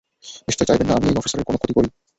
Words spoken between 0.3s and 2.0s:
নিশ্চয়ই চাইবেন না আমি এই অফিসারের কোনো ক্ষতি করি।